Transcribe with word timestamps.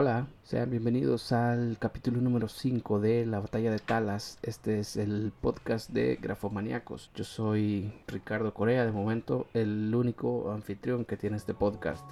Hola, 0.00 0.28
sean 0.44 0.70
bienvenidos 0.70 1.32
al 1.32 1.76
capítulo 1.76 2.20
número 2.20 2.46
5 2.46 3.00
de 3.00 3.26
La 3.26 3.40
Batalla 3.40 3.72
de 3.72 3.80
Talas. 3.80 4.38
Este 4.42 4.78
es 4.78 4.96
el 4.96 5.32
podcast 5.40 5.90
de 5.90 6.14
Grafomaníacos. 6.22 7.10
Yo 7.16 7.24
soy 7.24 7.92
Ricardo 8.06 8.54
Corea, 8.54 8.86
de 8.86 8.92
momento 8.92 9.48
el 9.54 9.92
único 9.92 10.52
anfitrión 10.52 11.04
que 11.04 11.16
tiene 11.16 11.36
este 11.36 11.52
podcast. 11.52 12.08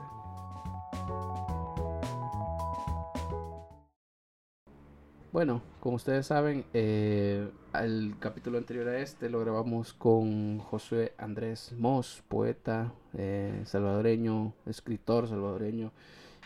Bueno, 5.31 5.63
como 5.79 5.95
ustedes 5.95 6.27
saben, 6.27 6.65
eh, 6.75 7.49
el 7.73 8.17
capítulo 8.19 8.59
anterior 8.59 8.89
a 8.89 8.99
este 8.99 9.31
lo 9.31 9.39
grabamos 9.39 9.93
con 9.93 10.59
José 10.59 11.13
Andrés 11.19 11.73
Moss, 11.79 12.25
poeta 12.27 12.93
eh, 13.17 13.63
salvadoreño, 13.65 14.55
escritor 14.67 15.29
salvadoreño. 15.29 15.93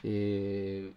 Eh, 0.03 0.93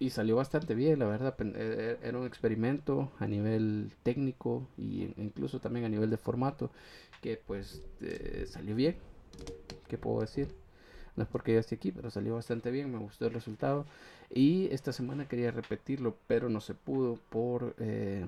y 0.00 0.10
salió 0.10 0.34
bastante 0.34 0.74
bien, 0.74 0.98
la 0.98 1.06
verdad. 1.06 1.36
E, 1.40 1.98
e, 2.02 2.08
era 2.08 2.18
un 2.18 2.26
experimento 2.26 3.12
a 3.20 3.26
nivel 3.26 3.92
técnico 4.02 4.66
e 4.78 5.12
incluso 5.18 5.60
también 5.60 5.84
a 5.84 5.88
nivel 5.90 6.10
de 6.10 6.16
formato 6.16 6.70
que 7.20 7.36
pues 7.36 7.82
eh, 8.00 8.46
salió 8.48 8.74
bien. 8.74 8.96
¿Qué 9.88 9.98
puedo 9.98 10.22
decir? 10.22 10.48
No 11.16 11.24
es 11.24 11.28
porque 11.28 11.52
yo 11.52 11.60
esté 11.60 11.74
aquí, 11.74 11.92
pero 11.92 12.10
salió 12.10 12.34
bastante 12.34 12.70
bien, 12.70 12.90
me 12.90 12.98
gustó 12.98 13.26
el 13.26 13.34
resultado. 13.34 13.84
Y 14.30 14.68
esta 14.72 14.92
semana 14.92 15.28
quería 15.28 15.50
repetirlo, 15.50 16.16
pero 16.26 16.48
no 16.48 16.62
se 16.62 16.74
pudo 16.74 17.18
por, 17.28 17.74
eh, 17.78 18.24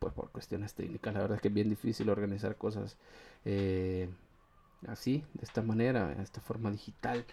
pues 0.00 0.12
por 0.12 0.30
cuestiones 0.30 0.74
técnicas. 0.74 1.14
La 1.14 1.20
verdad 1.20 1.36
es 1.36 1.42
que 1.42 1.48
es 1.48 1.54
bien 1.54 1.68
difícil 1.70 2.08
organizar 2.10 2.56
cosas 2.56 2.96
eh, 3.44 4.08
así, 4.88 5.22
de 5.34 5.44
esta 5.44 5.62
manera, 5.62 6.08
de 6.08 6.22
esta 6.22 6.40
forma 6.40 6.72
digital. 6.72 7.24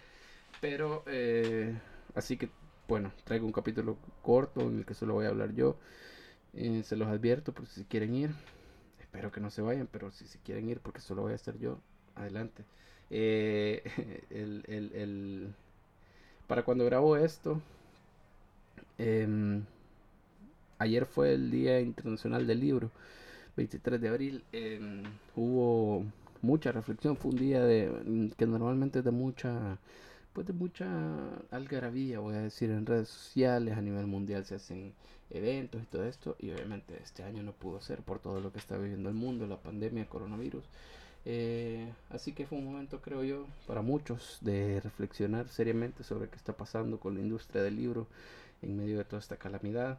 Pero 0.60 1.04
así 2.14 2.36
que 2.36 2.48
bueno, 2.88 3.12
traigo 3.24 3.46
un 3.46 3.52
capítulo 3.52 3.96
corto 4.22 4.60
en 4.62 4.78
el 4.78 4.86
que 4.86 4.94
solo 4.94 5.14
voy 5.14 5.26
a 5.26 5.30
hablar 5.30 5.54
yo. 5.54 5.76
Eh, 6.54 6.82
se 6.84 6.96
los 6.96 7.08
advierto 7.08 7.52
por 7.52 7.66
si 7.66 7.84
quieren 7.84 8.14
ir. 8.14 8.30
Espero 9.00 9.32
que 9.32 9.40
no 9.40 9.50
se 9.50 9.62
vayan, 9.62 9.88
pero 9.90 10.10
si 10.10 10.26
se 10.26 10.38
quieren 10.40 10.68
ir 10.68 10.80
porque 10.80 11.00
solo 11.00 11.22
voy 11.22 11.32
a 11.32 11.36
estar 11.36 11.56
yo, 11.58 11.78
adelante. 12.14 12.64
Eh, 13.10 13.82
para 16.46 16.64
cuando 16.64 16.84
grabo 16.84 17.16
esto, 17.16 17.60
em, 18.98 19.64
ayer 20.78 21.06
fue 21.06 21.34
el 21.34 21.50
Día 21.50 21.80
Internacional 21.80 22.46
del 22.46 22.60
Libro, 22.60 22.90
23 23.56 24.00
de 24.00 24.08
abril. 24.08 24.44
Em, 24.52 25.02
hubo 25.36 26.04
mucha 26.42 26.72
reflexión, 26.72 27.16
fue 27.16 27.32
un 27.32 27.38
día 27.38 27.62
de, 27.64 28.30
que 28.36 28.46
normalmente 28.46 29.00
es 29.00 29.04
de 29.04 29.10
mucha 29.10 29.78
pues 30.34 30.46
de 30.46 30.52
mucha 30.52 30.86
algarabía, 31.50 32.18
voy 32.20 32.34
a 32.34 32.42
decir, 32.42 32.70
en 32.70 32.84
redes 32.84 33.08
sociales, 33.08 33.78
a 33.78 33.80
nivel 33.80 34.06
mundial 34.06 34.44
se 34.44 34.56
hacen 34.56 34.92
eventos 35.30 35.82
y 35.82 35.86
todo 35.86 36.04
esto, 36.04 36.36
y 36.38 36.50
obviamente 36.50 37.00
este 37.02 37.22
año 37.22 37.42
no 37.42 37.52
pudo 37.52 37.80
ser 37.80 38.00
por 38.02 38.18
todo 38.18 38.40
lo 38.40 38.52
que 38.52 38.58
está 38.58 38.76
viviendo 38.76 39.08
el 39.08 39.14
mundo, 39.14 39.46
la 39.46 39.62
pandemia, 39.62 40.06
coronavirus. 40.06 40.64
Eh, 41.26 41.90
así 42.10 42.32
que 42.32 42.46
fue 42.46 42.58
un 42.58 42.66
momento, 42.66 43.00
creo 43.00 43.24
yo, 43.24 43.46
para 43.66 43.80
muchos 43.80 44.38
de 44.42 44.80
reflexionar 44.80 45.48
seriamente 45.48 46.04
sobre 46.04 46.28
qué 46.28 46.36
está 46.36 46.52
pasando 46.52 47.00
con 47.00 47.14
la 47.14 47.20
industria 47.20 47.62
del 47.62 47.76
libro 47.76 48.06
en 48.62 48.76
medio 48.76 48.98
de 48.98 49.04
toda 49.04 49.20
esta 49.20 49.36
calamidad. 49.36 49.98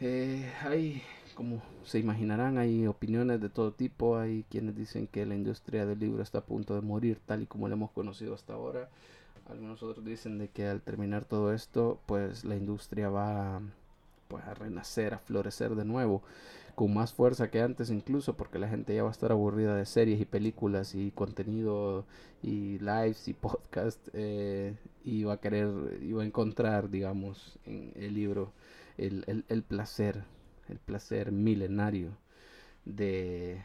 Eh, 0.00 0.50
hay, 0.62 1.02
como 1.34 1.62
se 1.84 1.98
imaginarán, 1.98 2.58
hay 2.58 2.86
opiniones 2.86 3.40
de 3.40 3.48
todo 3.48 3.72
tipo. 3.72 4.18
Hay 4.18 4.44
quienes 4.50 4.76
dicen 4.76 5.06
que 5.06 5.26
la 5.26 5.34
industria 5.34 5.86
del 5.86 5.98
libro 5.98 6.22
está 6.22 6.38
a 6.38 6.44
punto 6.44 6.74
de 6.74 6.80
morir 6.80 7.18
tal 7.26 7.42
y 7.42 7.46
como 7.46 7.68
la 7.68 7.74
hemos 7.74 7.90
conocido 7.90 8.34
hasta 8.34 8.54
ahora. 8.54 8.88
Algunos 9.48 9.82
otros 9.82 10.04
dicen 10.04 10.38
de 10.38 10.48
que 10.48 10.66
al 10.66 10.82
terminar 10.82 11.24
todo 11.24 11.52
esto, 11.52 12.00
pues 12.06 12.44
la 12.44 12.56
industria 12.56 13.08
va 13.08 13.60
pues, 14.28 14.44
a 14.44 14.54
renacer, 14.54 15.14
a 15.14 15.18
florecer 15.18 15.74
de 15.74 15.84
nuevo, 15.84 16.22
con 16.74 16.94
más 16.94 17.12
fuerza 17.12 17.50
que 17.50 17.60
antes 17.60 17.90
incluso, 17.90 18.36
porque 18.36 18.58
la 18.58 18.68
gente 18.68 18.94
ya 18.94 19.02
va 19.02 19.08
a 19.08 19.12
estar 19.12 19.32
aburrida 19.32 19.74
de 19.74 19.86
series 19.86 20.20
y 20.20 20.24
películas 20.24 20.94
y 20.94 21.10
contenido 21.10 22.06
y 22.42 22.78
lives 22.78 23.28
y 23.28 23.34
podcast 23.34 24.08
eh, 24.12 24.76
y 25.04 25.24
va 25.24 25.34
a 25.34 25.40
querer, 25.40 25.98
y 26.00 26.12
va 26.12 26.22
a 26.22 26.26
encontrar, 26.26 26.90
digamos, 26.90 27.58
en 27.66 27.92
el 27.96 28.14
libro 28.14 28.52
el, 28.98 29.44
el 29.48 29.62
placer, 29.62 30.24
el 30.68 30.78
placer 30.78 31.32
milenario 31.32 32.10
de, 32.84 33.62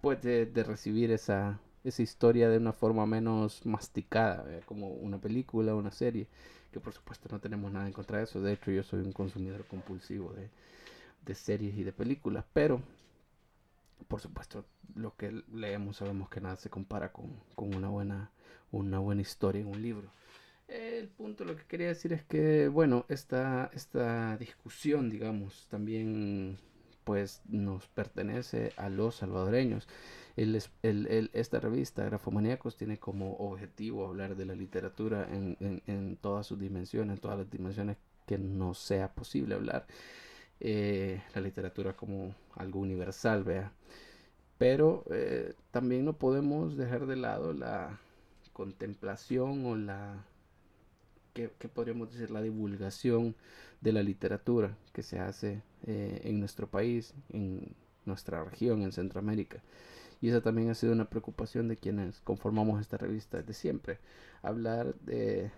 pues, 0.00 0.22
de, 0.22 0.46
de 0.46 0.64
recibir 0.64 1.10
esa 1.10 1.58
esa 1.84 2.02
historia 2.02 2.48
de 2.48 2.58
una 2.58 2.72
forma 2.72 3.06
menos 3.06 3.64
masticada, 3.66 4.44
como 4.66 4.88
una 4.88 5.18
película, 5.18 5.74
una 5.74 5.90
serie, 5.90 6.26
que 6.72 6.80
por 6.80 6.92
supuesto 6.92 7.28
no 7.30 7.40
tenemos 7.40 7.72
nada 7.72 7.86
en 7.86 7.92
contra 7.92 8.18
de 8.18 8.24
eso, 8.24 8.40
de 8.40 8.52
hecho 8.52 8.70
yo 8.70 8.82
soy 8.82 9.00
un 9.00 9.12
consumidor 9.12 9.64
compulsivo 9.66 10.32
de, 10.32 10.48
de 11.24 11.34
series 11.34 11.76
y 11.76 11.84
de 11.84 11.92
películas, 11.92 12.44
pero 12.52 12.82
por 14.08 14.20
supuesto 14.20 14.64
lo 14.94 15.16
que 15.16 15.42
leemos 15.52 15.98
sabemos 15.98 16.28
que 16.28 16.40
nada 16.40 16.56
se 16.56 16.70
compara 16.70 17.12
con, 17.12 17.30
con 17.54 17.74
una, 17.74 17.88
buena, 17.88 18.30
una 18.72 18.98
buena 18.98 19.22
historia 19.22 19.60
en 19.60 19.68
un 19.68 19.82
libro. 19.82 20.10
El 20.68 21.08
punto, 21.08 21.44
lo 21.44 21.56
que 21.56 21.64
quería 21.64 21.88
decir 21.88 22.12
es 22.12 22.22
que, 22.24 22.68
bueno, 22.68 23.04
esta, 23.08 23.70
esta 23.74 24.36
discusión, 24.36 25.10
digamos, 25.10 25.66
también 25.68 26.58
pues 27.10 27.42
nos 27.48 27.88
pertenece 27.88 28.72
a 28.76 28.88
los 28.88 29.16
salvadoreños. 29.16 29.88
Esta 30.36 31.58
revista, 31.58 32.04
Grafomaníacos, 32.04 32.76
tiene 32.76 33.00
como 33.00 33.32
objetivo 33.32 34.06
hablar 34.06 34.36
de 34.36 34.46
la 34.46 34.54
literatura 34.54 35.26
en, 35.28 35.82
en, 35.88 36.16
todas 36.18 36.46
sus 36.46 36.60
dimensiones, 36.60 37.16
en 37.16 37.20
todas 37.20 37.38
las 37.38 37.50
dimensiones 37.50 37.96
que 38.26 38.38
no 38.38 38.74
sea 38.74 39.12
posible 39.12 39.56
hablar. 39.56 39.88
Eh, 40.60 41.20
la 41.34 41.40
literatura 41.40 41.96
como 41.96 42.32
algo 42.54 42.78
universal, 42.78 43.42
vea. 43.42 43.72
Pero 44.56 45.02
eh, 45.10 45.54
también 45.72 46.04
no 46.04 46.12
podemos 46.12 46.76
dejar 46.76 47.06
de 47.06 47.16
lado 47.16 47.52
la 47.54 47.98
contemplación 48.52 49.66
o 49.66 49.74
la 49.74 50.26
que, 51.58 51.68
podríamos 51.68 52.12
decir 52.12 52.30
la 52.30 52.42
divulgación 52.42 53.34
de 53.80 53.92
la 53.92 54.02
literatura 54.02 54.76
que 54.92 55.02
se 55.02 55.18
hace 55.18 55.62
eh, 55.86 56.20
en 56.24 56.40
nuestro 56.40 56.68
país, 56.68 57.14
en 57.32 57.74
nuestra 58.04 58.44
región, 58.44 58.82
en 58.82 58.92
Centroamérica. 58.92 59.62
Y 60.20 60.28
esa 60.28 60.42
también 60.42 60.70
ha 60.70 60.74
sido 60.74 60.92
una 60.92 61.08
preocupación 61.08 61.68
de 61.68 61.76
quienes 61.76 62.20
conformamos 62.20 62.80
esta 62.80 62.98
revista 62.98 63.38
desde 63.38 63.54
siempre. 63.54 63.98
Hablar 64.42 64.94
de, 65.06 65.50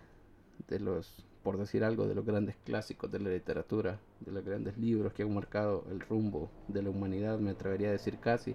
de 0.69 0.81
los, 0.81 1.25
por 1.43 1.59
decir 1.59 1.82
algo, 1.82 2.06
de 2.06 2.14
los 2.14 2.25
grandes 2.25 2.56
clásicos 2.64 3.10
de 3.10 3.19
la 3.19 3.31
literatura, 3.31 3.99
de 4.20 4.32
los 4.32 4.44
grandes 4.44 4.78
libros 4.78 5.12
que 5.12 5.25
han 5.25 5.34
marcado 5.34 5.84
el 5.91 6.00
rumbo 6.00 6.49
de 6.69 6.82
la 6.82 6.91
humanidad, 6.91 7.38
me 7.38 7.50
atrevería 7.50 7.88
a 7.88 7.93
decir 7.93 8.19
casi. 8.19 8.54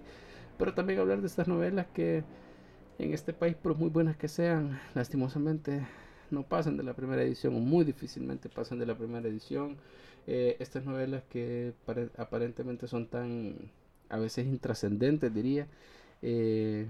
Pero 0.56 0.74
también 0.74 0.98
hablar 0.98 1.20
de 1.20 1.26
estas 1.26 1.46
novelas 1.46 1.86
que 1.88 2.24
en 2.98 3.14
este 3.14 3.32
país, 3.32 3.54
por 3.54 3.76
muy 3.76 3.90
buenas 3.90 4.16
que 4.16 4.28
sean, 4.28 4.80
lastimosamente 4.94 5.86
no 6.30 6.44
pasan 6.44 6.76
de 6.76 6.82
la 6.82 6.94
primera 6.94 7.22
edición 7.22 7.56
o 7.56 7.60
muy 7.60 7.84
difícilmente 7.84 8.48
pasan 8.48 8.78
de 8.78 8.86
la 8.86 8.96
primera 8.96 9.28
edición. 9.28 9.76
Eh, 10.26 10.56
estas 10.60 10.84
novelas 10.84 11.22
que 11.30 11.72
aparentemente 12.16 12.86
son 12.86 13.06
tan 13.06 13.70
a 14.10 14.18
veces 14.18 14.46
intrascendentes 14.46 15.32
diría, 15.32 15.66
eh, 16.22 16.86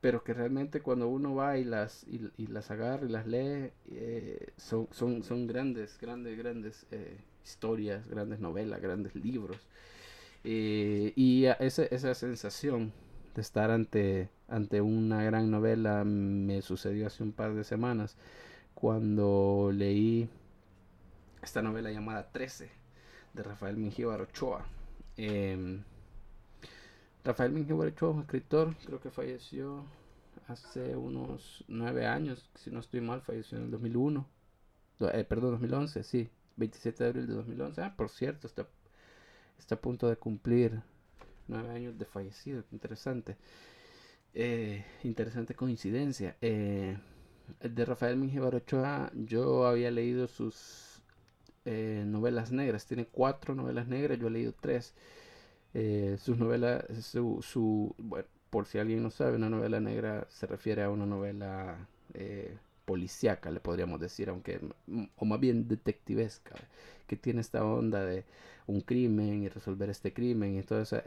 pero 0.00 0.22
que 0.24 0.34
realmente 0.34 0.80
cuando 0.80 1.08
uno 1.08 1.34
va 1.34 1.58
y 1.58 1.64
las, 1.64 2.04
y, 2.08 2.46
las 2.46 2.70
agarra 2.70 3.06
y 3.06 3.08
las 3.08 3.26
lee, 3.26 3.70
eh, 3.90 4.48
son, 4.56 4.88
son, 4.92 5.22
son 5.22 5.46
grandes, 5.46 5.98
grandes, 6.00 6.38
grandes 6.38 6.86
historias, 7.44 8.08
grandes 8.08 8.40
novelas, 8.40 8.80
grandes 8.80 9.14
libros. 9.14 9.58
y 10.44 11.44
esa, 11.60 11.84
esa 11.84 12.14
sensación 12.14 12.92
de 13.34 13.42
estar 13.42 13.70
ante, 13.70 14.30
ante 14.48 14.80
una 14.80 15.22
gran 15.22 15.50
novela 15.50 16.04
me 16.04 16.62
sucedió 16.62 17.06
hace 17.06 17.22
un 17.22 17.32
par 17.32 17.54
de 17.54 17.64
semanas 17.64 18.16
cuando 18.74 19.70
leí 19.72 20.28
esta 21.42 21.62
novela 21.62 21.90
llamada 21.90 22.30
13 22.30 22.70
de 23.34 23.42
Rafael 23.42 23.76
Mingíbar 23.76 24.20
Ochoa. 24.22 24.66
Em, 25.16 25.82
Rafael 27.24 27.52
Mingíbar 27.52 27.88
Ochoa, 27.88 28.20
escritor, 28.20 28.74
creo 28.84 29.00
que 29.00 29.10
falleció 29.10 29.84
hace 30.48 30.96
unos 30.96 31.64
nueve 31.68 32.06
años, 32.06 32.50
si 32.54 32.70
no 32.70 32.80
estoy 32.80 33.00
mal, 33.00 33.20
falleció 33.20 33.58
en 33.58 33.64
el 33.64 33.70
2001, 33.70 34.26
eh, 35.12 35.24
perdón, 35.24 35.52
2011, 35.52 36.02
sí, 36.02 36.30
27 36.56 37.04
de 37.04 37.10
abril 37.10 37.26
de 37.26 37.34
2011. 37.34 37.82
Ah, 37.82 37.94
por 37.96 38.08
cierto, 38.08 38.46
está, 38.46 38.66
está 39.58 39.76
a 39.76 39.80
punto 39.80 40.08
de 40.08 40.16
cumplir 40.16 40.82
nueve 41.46 41.70
años 41.70 41.98
de 41.98 42.04
fallecido, 42.04 42.64
interesante. 42.72 43.36
Eh, 44.40 44.84
interesante 45.02 45.54
coincidencia. 45.54 46.36
Eh, 46.40 46.96
de 47.60 47.84
Rafael 47.84 48.16
Mingíbar 48.16 48.54
Ochoa, 48.54 49.10
yo 49.14 49.66
había 49.66 49.90
leído 49.90 50.28
sus 50.28 51.02
eh, 51.64 52.04
novelas 52.06 52.52
negras. 52.52 52.86
Tiene 52.86 53.06
cuatro 53.06 53.54
novelas 53.56 53.88
negras, 53.88 54.18
yo 54.18 54.28
he 54.28 54.30
leído 54.30 54.54
tres. 54.60 54.94
Eh, 55.74 56.16
sus 56.20 56.38
novelas, 56.38 56.84
su, 57.04 57.42
su, 57.42 57.94
bueno, 57.98 58.26
por 58.50 58.66
si 58.66 58.78
alguien 58.78 59.02
no 59.02 59.10
sabe, 59.10 59.36
una 59.36 59.50
novela 59.50 59.80
negra 59.80 60.26
se 60.30 60.46
refiere 60.46 60.84
a 60.84 60.90
una 60.90 61.06
novela 61.06 61.88
eh, 62.14 62.56
policíaca, 62.84 63.50
le 63.50 63.60
podríamos 63.60 64.00
decir, 64.00 64.30
aunque, 64.30 64.60
o 65.16 65.24
más 65.24 65.40
bien 65.40 65.68
detectivesca, 65.68 66.54
que 67.08 67.16
tiene 67.16 67.40
esta 67.42 67.64
onda 67.64 68.04
de 68.04 68.24
un 68.68 68.82
crimen 68.82 69.42
y 69.42 69.48
resolver 69.48 69.88
este 69.88 70.12
crimen 70.12 70.58
y 70.58 70.62
todo 70.62 70.82
ese, 70.82 71.02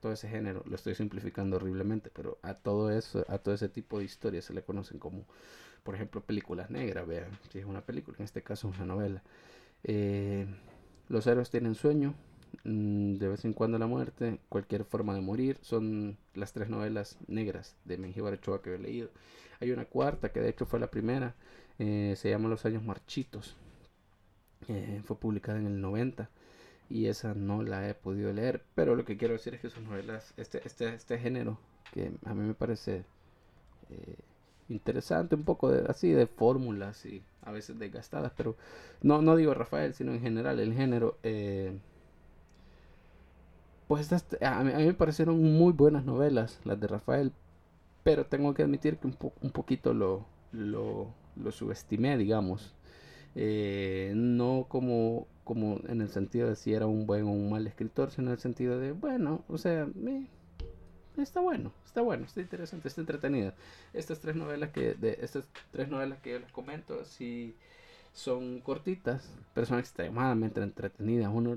todo 0.00 0.12
ese 0.12 0.28
género. 0.28 0.62
Lo 0.66 0.76
estoy 0.76 0.94
simplificando 0.94 1.56
horriblemente, 1.56 2.08
pero 2.08 2.38
a 2.42 2.54
todo 2.54 2.90
eso, 2.90 3.24
a 3.28 3.38
todo 3.38 3.52
ese 3.52 3.68
tipo 3.68 3.98
de 3.98 4.04
historias 4.04 4.44
se 4.44 4.54
le 4.54 4.62
conocen 4.62 5.00
como, 5.00 5.24
por 5.82 5.96
ejemplo, 5.96 6.22
películas 6.22 6.70
negras, 6.70 7.06
vean, 7.08 7.30
si 7.50 7.58
es 7.58 7.64
una 7.64 7.80
película, 7.80 8.16
en 8.18 8.24
este 8.24 8.42
caso 8.42 8.68
una 8.68 8.86
novela. 8.86 9.22
Eh, 9.82 10.46
los 11.08 11.26
héroes 11.26 11.50
tienen 11.50 11.74
sueño, 11.74 12.14
mm, 12.62 13.14
de 13.16 13.28
vez 13.28 13.44
en 13.44 13.54
cuando 13.54 13.76
la 13.78 13.88
muerte, 13.88 14.38
cualquier 14.48 14.84
forma 14.84 15.12
de 15.14 15.20
morir, 15.20 15.58
son 15.62 16.16
las 16.34 16.52
tres 16.52 16.68
novelas 16.68 17.18
negras 17.26 17.76
de 17.84 17.98
Mengíbar 17.98 18.34
Ochoa 18.34 18.62
que 18.62 18.74
he 18.76 18.78
leído. 18.78 19.10
Hay 19.58 19.72
una 19.72 19.84
cuarta 19.84 20.30
que 20.30 20.40
de 20.40 20.50
hecho 20.50 20.64
fue 20.64 20.78
la 20.78 20.92
primera, 20.92 21.34
eh, 21.80 22.14
se 22.16 22.30
llama 22.30 22.48
Los 22.48 22.66
años 22.66 22.84
marchitos, 22.84 23.56
eh, 24.68 25.02
fue 25.04 25.18
publicada 25.18 25.58
en 25.58 25.66
el 25.66 25.80
90 25.80 26.30
y 26.90 27.06
esa 27.06 27.34
no 27.34 27.62
la 27.62 27.88
he 27.88 27.94
podido 27.94 28.32
leer, 28.32 28.62
pero 28.74 28.96
lo 28.96 29.04
que 29.04 29.16
quiero 29.16 29.34
decir 29.34 29.54
es 29.54 29.60
que 29.60 29.70
son 29.70 29.84
novelas, 29.84 30.34
este, 30.36 30.60
este, 30.66 30.92
este 30.94 31.18
género 31.18 31.58
que 31.92 32.12
a 32.24 32.34
mí 32.34 32.46
me 32.46 32.54
parece 32.54 33.04
eh, 33.90 34.16
interesante, 34.68 35.36
un 35.36 35.44
poco 35.44 35.70
de, 35.70 35.88
así 35.88 36.10
de 36.10 36.26
fórmulas 36.26 37.06
y 37.06 37.22
a 37.42 37.52
veces 37.52 37.78
desgastadas, 37.78 38.32
pero 38.36 38.56
no, 39.02 39.22
no 39.22 39.36
digo 39.36 39.54
Rafael, 39.54 39.94
sino 39.94 40.12
en 40.12 40.20
general 40.20 40.60
el 40.60 40.74
género. 40.74 41.16
Eh, 41.22 41.78
pues 43.86 44.12
a 44.40 44.62
mí, 44.62 44.72
me 44.72 44.94
parecieron 44.94 45.42
muy 45.42 45.72
buenas 45.72 46.04
novelas 46.04 46.60
las 46.64 46.78
de 46.78 46.86
Rafael, 46.86 47.32
pero 48.04 48.26
tengo 48.26 48.54
que 48.54 48.62
admitir 48.62 48.98
que 48.98 49.08
un, 49.08 49.16
un 49.42 49.50
poquito 49.50 49.94
lo, 49.94 50.26
lo, 50.52 51.12
lo 51.36 51.52
subestimé, 51.52 52.16
digamos. 52.16 52.74
Eh, 53.36 54.12
no 54.16 54.66
como, 54.68 55.26
como 55.44 55.80
en 55.88 56.00
el 56.00 56.08
sentido 56.08 56.48
de 56.48 56.56
si 56.56 56.74
era 56.74 56.86
un 56.86 57.06
buen 57.06 57.24
o 57.24 57.30
un 57.30 57.50
mal 57.50 57.66
escritor, 57.66 58.10
sino 58.10 58.28
en 58.28 58.32
el 58.32 58.38
sentido 58.38 58.78
de, 58.78 58.92
bueno, 58.92 59.44
o 59.48 59.58
sea, 59.58 59.88
está 61.16 61.40
bueno, 61.40 61.72
está 61.84 62.02
bueno, 62.02 62.24
está 62.24 62.40
interesante, 62.40 62.88
está 62.88 63.00
entretenida. 63.00 63.54
Estas 63.92 64.20
tres 64.20 64.36
novelas 64.36 64.70
que, 64.70 64.94
de 64.94 65.18
estas 65.20 65.44
tres 65.70 65.88
novelas 65.88 66.18
que 66.20 66.32
yo 66.32 66.38
les 66.38 66.52
comento, 66.52 67.04
sí 67.04 67.54
son 68.12 68.60
cortitas, 68.60 69.30
pero 69.54 69.66
son 69.66 69.78
extremadamente 69.78 70.60
entretenidas. 70.60 71.30
Uno, 71.32 71.56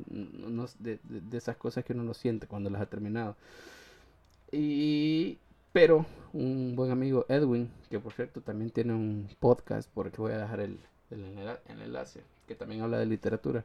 de, 0.79 0.99
de, 1.03 1.37
esas 1.37 1.57
cosas 1.57 1.83
que 1.83 1.93
uno 1.93 2.03
lo 2.03 2.13
siente 2.13 2.47
cuando 2.47 2.69
las 2.69 2.81
ha 2.81 2.85
terminado. 2.85 3.35
Y, 4.51 5.39
pero 5.71 6.05
un 6.31 6.75
buen 6.75 6.91
amigo 6.91 7.25
Edwin, 7.27 7.71
que 7.89 7.99
por 7.99 8.13
cierto 8.13 8.41
también 8.41 8.69
tiene 8.69 8.93
un 8.93 9.27
podcast, 9.39 9.89
porque 9.93 10.21
voy 10.21 10.33
a 10.33 10.37
dejar 10.37 10.59
el, 10.59 10.79
el, 11.13 11.81
enlace, 11.81 12.21
que 12.47 12.55
también 12.55 12.81
habla 12.81 12.99
de 12.99 13.05
literatura. 13.05 13.63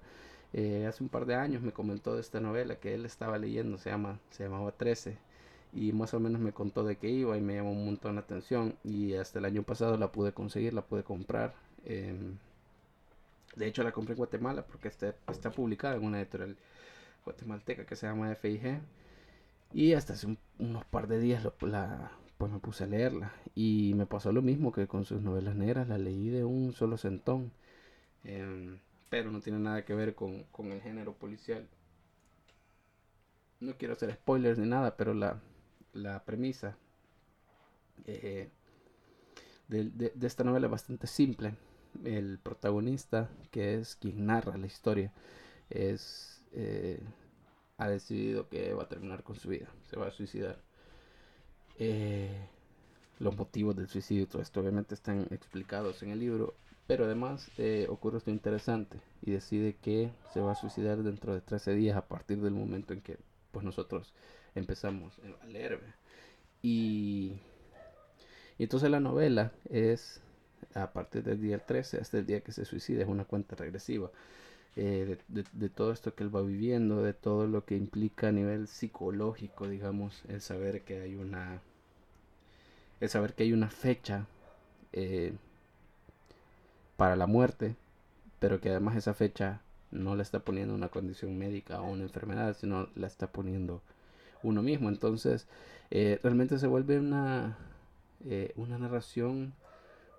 Eh, 0.52 0.86
hace 0.86 1.02
un 1.02 1.08
par 1.08 1.26
de 1.26 1.34
años 1.34 1.62
me 1.62 1.72
comentó 1.72 2.14
de 2.14 2.20
esta 2.20 2.40
novela 2.40 2.76
que 2.76 2.94
él 2.94 3.04
estaba 3.04 3.38
leyendo, 3.38 3.78
se, 3.78 3.90
llama, 3.90 4.18
se 4.30 4.44
llamaba 4.44 4.72
13, 4.72 5.18
y 5.72 5.92
más 5.92 6.14
o 6.14 6.20
menos 6.20 6.40
me 6.40 6.52
contó 6.52 6.84
de 6.84 6.96
qué 6.96 7.10
iba 7.10 7.36
y 7.36 7.40
me 7.40 7.56
llamó 7.56 7.72
un 7.72 7.84
montón 7.84 8.14
la 8.14 8.22
atención. 8.22 8.74
Y 8.84 9.14
hasta 9.14 9.38
el 9.38 9.44
año 9.44 9.62
pasado 9.62 9.96
la 9.96 10.12
pude 10.12 10.32
conseguir, 10.32 10.74
la 10.74 10.82
pude 10.82 11.02
comprar. 11.04 11.54
Em, 11.84 12.36
de 13.56 13.66
hecho, 13.66 13.82
la 13.82 13.92
compré 13.92 14.12
en 14.14 14.18
Guatemala 14.18 14.64
porque 14.66 14.88
está, 14.88 15.14
está 15.28 15.50
publicada 15.50 15.96
en 15.96 16.04
una 16.04 16.20
editorial 16.20 16.56
guatemalteca 17.24 17.84
que 17.86 17.96
se 17.96 18.06
llama 18.06 18.34
FIG. 18.34 18.80
Y 19.72 19.92
hasta 19.92 20.14
hace 20.14 20.36
unos 20.58 20.84
par 20.86 21.08
de 21.08 21.20
días 21.20 21.46
la, 21.60 22.10
pues 22.38 22.52
me 22.52 22.60
puse 22.60 22.84
a 22.84 22.86
leerla. 22.86 23.32
Y 23.54 23.92
me 23.96 24.06
pasó 24.06 24.32
lo 24.32 24.42
mismo 24.42 24.72
que 24.72 24.86
con 24.86 25.04
sus 25.04 25.20
novelas 25.22 25.56
negras, 25.56 25.88
la 25.88 25.98
leí 25.98 26.30
de 26.30 26.44
un 26.44 26.72
solo 26.72 26.96
centón. 26.96 27.52
Em, 28.24 28.78
pero 29.10 29.30
no 29.30 29.40
tiene 29.40 29.58
nada 29.58 29.84
que 29.84 29.94
ver 29.94 30.14
con, 30.14 30.46
el 30.58 30.80
género 30.80 31.14
policial. 31.14 31.68
No 33.60 33.76
quiero 33.76 33.94
hacer 33.94 34.12
spoilers 34.12 34.58
ni 34.58 34.68
nada, 34.68 34.96
pero 34.96 35.14
la, 35.14 35.40
la 35.92 36.24
premisa 36.24 36.76
eh, 38.06 38.50
de, 39.68 40.12
esta 40.22 40.44
novela 40.44 40.66
es 40.66 40.70
bastante 40.70 41.06
simple. 41.06 41.54
El 42.04 42.38
protagonista, 42.38 43.30
que 43.50 43.74
es 43.74 43.96
quien 43.96 44.26
narra 44.26 44.56
la 44.56 44.66
historia, 44.66 45.12
es 45.70 46.44
eh, 46.52 47.00
ha 47.78 47.88
decidido 47.88 48.48
que 48.48 48.74
va 48.74 48.84
a 48.84 48.88
terminar 48.88 49.22
con 49.22 49.36
su 49.36 49.48
vida, 49.48 49.68
se 49.90 49.96
va 49.96 50.08
a 50.08 50.10
suicidar. 50.10 50.60
Eh, 51.78 52.36
los 53.18 53.36
motivos 53.36 53.76
del 53.76 53.88
suicidio 53.88 54.24
y 54.24 54.26
todo 54.26 54.42
esto 54.42 54.60
obviamente 54.60 54.94
están 54.94 55.26
explicados 55.30 56.02
en 56.02 56.10
el 56.10 56.20
libro, 56.20 56.54
pero 56.86 57.04
además 57.04 57.50
eh, 57.58 57.86
ocurre 57.88 58.18
esto 58.18 58.30
interesante 58.30 58.98
y 59.22 59.32
decide 59.32 59.76
que 59.80 60.10
se 60.32 60.40
va 60.40 60.52
a 60.52 60.56
suicidar 60.56 61.02
dentro 61.02 61.34
de 61.34 61.40
13 61.40 61.74
días 61.74 61.96
a 61.96 62.06
partir 62.06 62.40
del 62.40 62.54
momento 62.54 62.92
en 62.92 63.00
que 63.00 63.18
pues 63.50 63.64
nosotros 63.64 64.12
empezamos 64.54 65.18
a 65.42 65.46
leer. 65.46 65.80
Y, 66.62 67.34
entonces 68.58 68.90
la 68.90 69.00
novela 69.00 69.52
es 69.70 70.20
a 70.74 70.92
partir 70.92 71.22
del 71.22 71.40
día 71.40 71.58
13 71.58 71.98
hasta 71.98 72.18
el 72.18 72.26
día 72.26 72.40
que 72.40 72.52
se 72.52 72.64
suicida, 72.64 73.02
es 73.02 73.08
una 73.08 73.24
cuenta 73.24 73.56
regresiva. 73.56 74.10
Eh, 74.80 75.18
de, 75.26 75.68
todo 75.70 75.90
esto 75.90 76.14
que 76.14 76.22
él 76.22 76.34
va 76.34 76.40
viviendo, 76.40 77.02
de 77.02 77.12
todo 77.12 77.48
lo 77.48 77.64
que 77.64 77.76
implica 77.76 78.28
a 78.28 78.32
nivel 78.32 78.68
psicológico, 78.68 79.66
digamos, 79.66 80.22
el 80.28 80.40
saber 80.40 80.82
que 80.82 81.00
hay 81.00 81.16
una, 81.16 81.60
el 83.00 83.08
saber 83.08 83.34
que 83.34 83.42
hay 83.42 83.52
una 83.52 83.70
fecha 83.70 84.26
eh, 84.92 85.32
para 86.96 87.16
la 87.16 87.26
muerte, 87.26 87.74
pero 88.38 88.60
que 88.60 88.70
además 88.70 88.94
esa 88.94 89.14
fecha 89.14 89.62
no 89.90 90.14
la 90.14 90.22
está 90.22 90.38
poniendo 90.44 90.76
una 90.76 90.90
condición 90.90 91.36
médica 91.36 91.80
o 91.80 91.90
una 91.90 92.04
enfermedad, 92.04 92.56
sino 92.56 92.88
la 92.94 93.08
está 93.08 93.26
poniendo 93.32 93.82
uno 94.44 94.62
mismo. 94.62 94.90
Entonces, 94.90 95.48
eh, 95.90 96.20
realmente 96.22 96.56
se 96.60 96.68
vuelve 96.68 97.00
una, 97.00 97.58
una 98.54 98.78
narración 98.78 99.54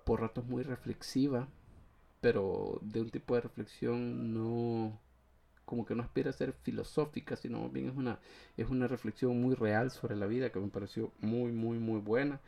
por 0.04 0.20
ratos 0.20 0.44
muy 0.44 0.64
reflexiva 0.64 1.48
pero 2.20 2.78
de 2.82 3.00
un 3.00 3.10
tipo 3.10 3.34
de 3.34 3.42
reflexión 3.42 4.34
no 4.34 4.98
como 5.70 5.86
que 5.86 5.94
no 5.94 6.02
aspira 6.02 6.30
a 6.30 6.32
ser 6.32 6.52
filosófica, 6.52 7.36
sino 7.36 7.68
bien 7.68 7.88
es 7.88 7.96
una, 7.96 8.18
es 8.56 8.68
una 8.68 8.88
reflexión 8.88 9.40
muy 9.40 9.54
real 9.54 9.92
sobre 9.92 10.16
la 10.16 10.26
vida 10.26 10.50
que 10.50 10.58
me 10.58 10.66
pareció 10.66 11.12
muy, 11.20 11.52
muy, 11.52 11.78
muy 11.78 12.00
buena, 12.00 12.40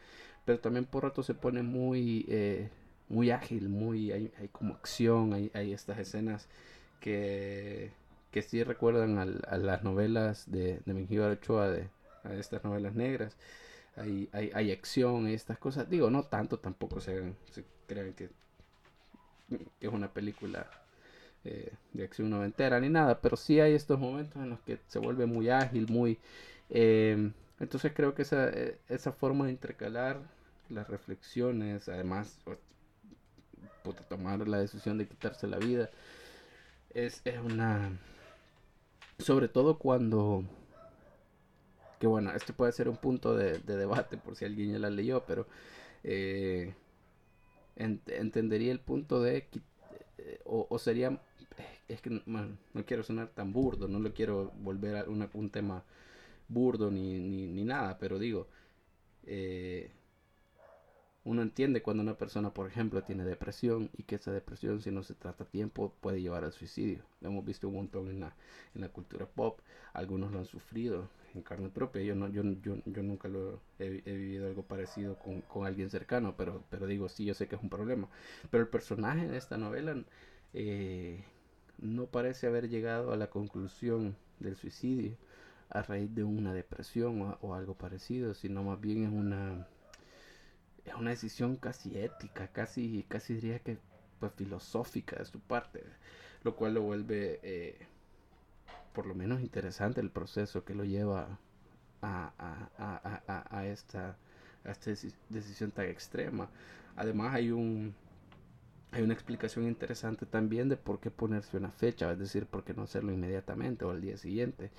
pero 0.44 0.58
también 0.58 0.86
por 0.86 1.04
rato 1.04 1.22
se 1.22 1.34
pone 1.34 1.62
muy, 1.62 2.26
eh, 2.28 2.68
muy 3.08 3.30
ágil, 3.30 3.68
muy, 3.68 4.10
hay, 4.10 4.32
hay 4.40 4.48
como 4.48 4.74
acción, 4.74 5.34
hay, 5.34 5.52
hay, 5.54 5.72
estas 5.72 5.98
escenas 6.00 6.48
que, 7.00 7.92
que 8.32 8.42
sí 8.42 8.64
recuerdan 8.64 9.18
a 9.18 9.56
las 9.56 9.84
novelas 9.84 10.50
de, 10.50 10.80
de 10.84 11.20
Ochoa, 11.20 11.68
de, 11.68 11.88
a 12.24 12.34
estas 12.34 12.64
novelas 12.64 12.94
negras, 12.96 13.36
hay, 13.94 14.28
hay, 14.32 14.50
hay 14.52 14.72
acción, 14.72 15.28
y 15.28 15.34
estas 15.34 15.58
cosas, 15.58 15.88
digo, 15.88 16.10
no 16.10 16.24
tanto 16.24 16.58
tampoco 16.58 17.00
se, 17.00 17.34
se 17.52 17.64
crean 17.86 18.14
que 18.14 18.30
que 19.80 19.86
es 19.86 19.92
una 19.92 20.12
película 20.12 20.66
eh, 21.44 21.72
de 21.92 22.04
acción 22.04 22.30
noventera 22.30 22.80
ni 22.80 22.88
nada, 22.88 23.20
pero 23.20 23.36
sí 23.36 23.60
hay 23.60 23.74
estos 23.74 23.98
momentos 23.98 24.42
en 24.42 24.50
los 24.50 24.60
que 24.60 24.78
se 24.88 24.98
vuelve 24.98 25.26
muy 25.26 25.50
ágil, 25.50 25.86
muy... 25.88 26.18
Eh, 26.70 27.32
entonces 27.60 27.92
creo 27.94 28.14
que 28.14 28.22
esa, 28.22 28.48
eh, 28.48 28.78
esa 28.88 29.12
forma 29.12 29.46
de 29.46 29.52
intercalar 29.52 30.20
las 30.68 30.88
reflexiones, 30.88 31.88
además, 31.88 32.38
tomar 34.08 34.46
la 34.48 34.58
decisión 34.58 34.98
de 34.98 35.06
quitarse 35.06 35.46
la 35.46 35.58
vida, 35.58 35.90
es, 36.94 37.20
es 37.24 37.38
una... 37.38 37.98
Sobre 39.18 39.48
todo 39.48 39.78
cuando 39.78 40.44
que 42.02 42.08
bueno, 42.08 42.32
este 42.34 42.52
puede 42.52 42.72
ser 42.72 42.88
un 42.88 42.96
punto 42.96 43.36
de, 43.36 43.60
debate 43.60 44.16
por 44.16 44.34
si 44.34 44.44
alguien 44.44 44.72
ya 44.72 44.80
la 44.80 44.90
leyó, 44.90 45.24
pero 45.24 45.46
entendería 47.76 48.72
el 48.72 48.80
punto 48.80 49.22
de 49.22 49.48
eh, 50.18 50.40
o, 50.44 50.78
sería 50.78 51.20
es 51.88 52.00
que 52.00 52.10
no 52.10 52.86
quiero 52.86 53.02
sonar 53.02 53.28
tan 53.28 53.52
burdo 53.52 53.88
no 53.88 53.98
lo 53.98 54.12
quiero 54.12 54.52
volver 54.60 54.96
a 54.96 55.04
un 55.34 55.50
tema 55.50 55.84
burdo 56.48 56.90
ni, 56.90 57.18
ni, 57.18 57.64
nada 57.64 57.98
pero 57.98 58.18
digo 58.18 58.46
eh, 59.24 59.90
uno 61.24 61.42
entiende 61.42 61.82
cuando 61.82 62.02
una 62.02 62.18
persona 62.18 62.52
por 62.52 62.66
ejemplo 62.68 63.02
tiene 63.02 63.24
depresión 63.24 63.90
y 63.96 64.02
que 64.04 64.16
esa 64.16 64.32
depresión 64.32 64.80
si 64.80 64.90
no 64.90 65.02
se 65.02 65.14
trata 65.14 65.44
a 65.44 65.48
tiempo 65.48 65.92
puede 66.00 66.20
llevar 66.20 66.44
al 66.44 66.52
suicidio 66.52 67.02
lo 67.20 67.28
hemos 67.30 67.44
visto 67.44 67.68
un 67.68 67.74
montón 67.74 68.08
en 68.08 68.20
la, 68.20 68.34
en 68.74 68.80
la 68.80 68.88
cultura 68.88 69.26
pop 69.26 69.60
algunos 69.92 70.32
lo 70.32 70.40
han 70.40 70.46
sufrido 70.46 71.08
en 71.34 71.42
carne 71.42 71.68
propia. 71.68 72.02
Yo, 72.02 72.14
no, 72.14 72.28
yo, 72.28 72.42
yo, 72.62 72.76
yo 72.84 73.02
nunca 73.02 73.28
lo 73.28 73.60
he, 73.78 73.88
vivido 73.88 74.46
algo 74.46 74.62
parecido 74.62 75.16
con, 75.18 75.40
con, 75.42 75.66
alguien 75.66 75.90
cercano, 75.90 76.34
pero, 76.36 76.62
pero 76.70 76.86
digo, 76.86 77.08
sí, 77.08 77.24
yo 77.24 77.34
sé 77.34 77.48
que 77.48 77.56
es 77.56 77.62
un 77.62 77.70
problema. 77.70 78.08
Pero 78.50 78.62
el 78.62 78.68
personaje 78.68 79.26
de 79.28 79.36
esta 79.36 79.56
novela 79.58 79.96
eh, 80.54 81.24
no 81.78 82.06
parece 82.06 82.46
haber 82.46 82.68
llegado 82.68 83.12
a 83.12 83.16
la 83.16 83.30
conclusión 83.30 84.16
del 84.40 84.56
suicidio 84.56 85.16
a 85.70 85.82
raíz 85.82 86.14
de 86.14 86.24
una 86.24 86.52
depresión 86.52 87.36
o, 87.40 87.54
algo 87.54 87.74
parecido, 87.74 88.34
sino 88.34 88.62
más 88.62 88.80
bien 88.80 89.04
es 89.04 89.12
una... 89.12 89.66
es 90.84 90.94
una 90.94 91.10
decisión 91.10 91.56
casi 91.56 91.98
ética, 91.98 92.48
casi, 92.48 93.04
casi 93.08 93.34
diría 93.34 93.58
que 93.60 93.78
pues 94.18 94.32
filosófica 94.34 95.16
de 95.16 95.24
su 95.24 95.40
parte, 95.40 95.82
lo 96.44 96.54
cual 96.54 96.74
lo 96.74 96.82
vuelve 96.82 97.40
eh, 97.42 97.86
por 98.92 99.06
lo 99.06 99.14
menos 99.14 99.40
interesante 99.40 100.00
el 100.00 100.10
proceso 100.10 100.64
que 100.64 100.74
lo 100.74 100.84
lleva 100.84 101.38
a, 102.02 102.32
a, 102.38 103.48
a, 103.50 103.66
esta, 103.66 104.16
a 104.64 104.70
esta 104.70 104.90
decisión 105.28 105.70
tan 105.70 105.86
extrema. 105.86 106.48
Además 106.96 107.34
hay 107.34 107.50
un 107.50 107.94
hay 108.92 109.02
una 109.02 109.14
explicación 109.14 109.66
interesante 109.66 110.26
también 110.26 110.68
de 110.68 110.76
por 110.76 111.00
qué 111.00 111.10
ponerse 111.10 111.56
una 111.56 111.70
fecha, 111.70 112.12
es 112.12 112.18
decir, 112.18 112.44
por 112.44 112.62
qué 112.62 112.74
no 112.74 112.82
hacerlo 112.82 113.10
inmediatamente 113.10 113.86
o 113.86 113.90
al 113.90 114.02
día 114.02 114.18
siguiente, 114.18 114.70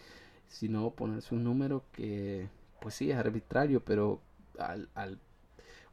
sino 0.48 0.92
ponerse 0.92 1.34
un 1.34 1.44
número 1.44 1.84
que, 1.92 2.48
pues 2.80 2.94
sí, 2.94 3.10
es 3.10 3.18
arbitrario, 3.18 3.84
pero 3.84 4.22
al, 4.60 4.88
al 4.94 5.20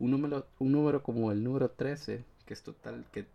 un 0.00 0.11
número, 0.11 0.47
un 0.59 0.73
número 0.73 1.02
como 1.02 1.30
el 1.33 1.45
número 1.45 1.71
13, 1.71 2.25
que 2.47 2.54
es 2.54 2.62
total, 2.62 3.04
que 3.12 3.26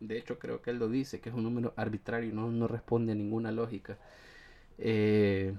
de 0.00 0.18
hecho 0.18 0.38
creo 0.38 0.62
que 0.62 0.70
él 0.70 0.78
lo 0.78 0.88
dice, 0.88 1.20
que 1.20 1.28
es 1.28 1.34
un 1.34 1.44
número 1.44 1.74
arbitrario, 1.76 2.32
no, 2.32 2.50
no 2.50 2.68
responde 2.68 3.12
a 3.12 3.14
ninguna 3.16 3.52
lógica, 3.52 3.98
eh, 4.78 5.54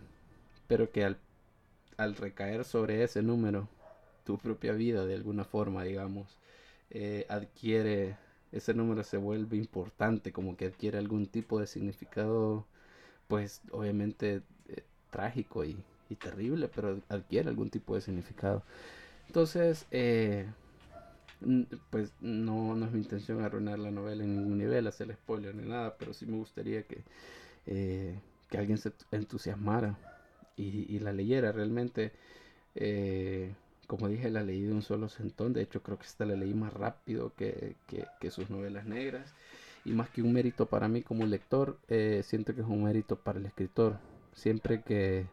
pero 0.68 0.92
que 0.92 1.06
al, 1.06 1.18
al 1.98 2.16
recaer 2.16 2.66
sobre 2.66 3.04
ese 3.04 3.22
número, 3.22 3.68
tu 4.26 4.38
propia 4.38 4.74
vida 4.74 5.06
de 5.06 5.16
alguna 5.16 5.44
forma, 5.44 5.84
digamos, 5.84 6.38
eh, 6.90 7.26
adquiere, 7.30 8.18
ese 8.52 8.74
número 8.74 9.04
se 9.04 9.18
vuelve 9.18 9.58
importante, 9.58 10.32
como 10.32 10.58
que 10.58 10.66
adquiere 10.66 10.98
algún 10.98 11.28
tipo 11.28 11.60
de 11.60 11.68
significado, 11.68 12.66
pues 13.28 13.62
obviamente 13.72 14.42
eh, 14.70 14.84
trágico 15.10 15.66
y, 15.66 15.78
y, 16.10 16.16
terrible, 16.16 16.68
pero 16.70 17.00
adquiere 17.10 17.50
algún 17.50 17.70
tipo 17.70 17.96
de 17.96 18.02
significado. 18.02 18.64
Entonces, 19.32 19.86
eh, 19.92 20.46
pues 21.90 22.12
no, 22.20 22.76
no 22.76 22.86
es 22.86 22.92
mi 22.92 23.00
intención 23.00 23.42
arruinar 23.42 23.80
la 23.80 23.90
novela 23.90 24.26
en 24.26 24.36
ningún 24.36 24.58
nivel, 24.58 24.88
hacer 24.88 25.14
spoiler 25.14 25.56
ni 25.56 25.70
nada, 25.70 25.96
pero 25.98 26.14
sí 26.14 26.26
me 26.26 26.36
gustaría 26.36 26.84
que, 26.84 27.02
que 27.66 28.58
alguien 28.58 28.78
se 28.78 28.92
entusiasmara 29.10 29.98
y, 30.58 31.00
la 31.00 31.14
leyera 31.14 31.54
realmente. 31.54 32.12
Eh, 32.76 33.54
como 33.88 34.10
dije, 34.10 34.30
la 34.30 34.44
leí 34.44 34.64
de 34.64 34.74
un 34.74 34.82
solo 34.82 35.08
sentón. 35.08 35.54
De 35.54 35.62
hecho, 35.62 35.82
creo 35.82 35.98
que 35.98 36.08
esta 36.08 36.26
la 36.26 36.36
leí 36.36 36.54
más 36.54 36.74
rápido 36.74 37.32
que, 37.34 37.78
sus 38.32 38.50
novelas 38.50 38.86
negras. 38.86 39.34
Y 39.86 39.94
más 39.94 40.10
que 40.10 40.22
un 40.22 40.34
mérito 40.34 40.66
para 40.66 40.90
mí 40.90 41.04
como 41.04 41.26
lector, 41.26 41.78
eh, 41.88 42.22
siento 42.26 42.54
que 42.54 42.60
es 42.60 42.68
un 42.68 42.84
mérito 42.84 43.16
para 43.16 43.40
el 43.40 43.46
escritor. 43.46 43.98
Siempre 44.34 44.82
que, 44.82 45.26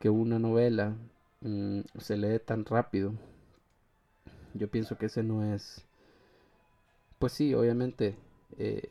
que 0.00 0.08
una 0.08 0.38
novela 0.38 0.94
mm, 1.44 1.80
se 1.98 2.16
lee 2.16 2.40
tan 2.40 2.64
rápido, 2.64 3.14
yo 4.54 4.68
pienso 4.68 4.96
que 4.98 5.06
ese 5.06 5.22
no 5.22 5.54
es... 5.54 5.84
Pues 7.18 7.32
sí, 7.32 7.54
obviamente 7.54 8.16
eh, 8.58 8.88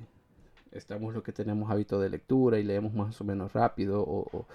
estamos 0.72 1.14
lo 1.14 1.24
que 1.24 1.32
tenemos 1.32 1.70
hábito 1.70 2.00
de 2.00 2.10
lectura 2.10 2.60
y 2.60 2.64
leemos 2.64 2.94
más 2.94 3.20
o 3.22 3.24
menos 3.24 3.54
rápido 3.54 4.04
o, 4.06 4.48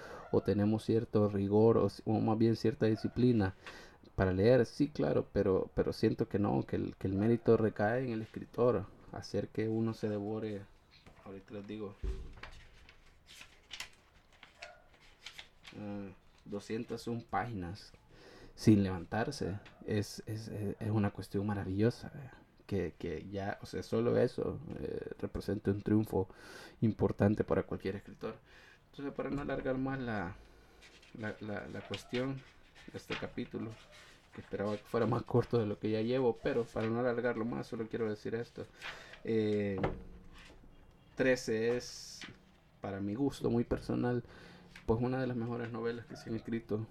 tenemos 0.45 0.83
cierto 0.83 1.29
rigor 1.29 1.77
o, 2.05 2.19
más 2.19 2.37
bien 2.37 2.55
cierta 2.55 2.85
disciplina 2.85 3.55
para 4.15 4.33
leer, 4.33 4.65
sí, 4.65 4.89
claro, 4.89 5.27
pero, 5.31 5.69
pero 5.75 5.93
siento 5.93 6.27
que 6.27 6.39
no, 6.39 6.65
que 6.65 6.75
el, 6.75 6.95
que 6.97 7.07
el 7.07 7.13
mérito 7.13 7.55
recae 7.55 8.05
en 8.05 8.11
el 8.11 8.21
escritor, 8.21 8.85
hacer 9.13 9.47
que 9.47 9.69
uno 9.69 9.93
se 9.93 10.09
devore, 10.09 10.61
ahorita 11.25 11.53
les 11.53 11.67
digo, 11.67 11.95
201 16.49 17.21
ah, 17.21 17.27
páginas 17.29 17.91
sin 18.55 18.83
levantarse, 18.83 19.57
es, 19.85 20.21
es, 20.25 20.49
es 20.49 20.89
una 20.89 21.11
cuestión 21.11 21.47
maravillosa, 21.47 22.11
que, 22.67 22.93
que, 22.99 23.25
ya, 23.31 23.57
o 23.61 23.65
sea, 23.65 23.81
solo 23.81 24.17
eso 24.17 24.59
eh, 24.81 25.11
representa 25.19 25.71
un 25.71 25.81
triunfo 25.81 26.27
importante 26.81 27.43
para 27.43 27.63
cualquier 27.63 27.95
escritor. 27.95 28.35
Entonces, 28.91 29.13
para 29.15 29.29
no 29.29 29.41
alargar 29.41 29.77
más 29.77 29.99
la, 29.99 30.35
la, 31.17 31.35
la, 31.39 31.81
cuestión 31.87 32.35
de 32.91 32.97
este 32.97 33.15
capítulo, 33.15 33.71
esperaba 34.37 34.77
que 34.77 34.83
fuera 34.83 35.05
más 35.05 35.23
corto 35.23 35.57
de 35.57 35.65
lo 35.65 35.79
que 35.79 35.89
ya 35.89 36.01
llevo, 36.01 36.37
pero 36.43 36.63
para 36.65 36.87
no 36.87 36.99
alargarlo 36.99 37.45
más, 37.45 37.65
solo 37.65 37.87
quiero 37.87 38.09
decir 38.09 38.35
esto. 38.35 38.67
13 39.23 39.79
eh, 41.25 41.77
es, 41.77 42.19
para 42.81 42.99
mi 42.99 43.15
gusto 43.15 43.49
muy 43.49 43.63
personal, 43.63 44.23
pues 44.89 45.03
una 45.03 45.21
de 45.21 45.27
las 45.27 45.37
mejores 45.37 45.71
novelas 45.71 46.07
que 46.07 46.15
se 46.15 46.31
han 46.31 46.35
escrito, 46.35 46.83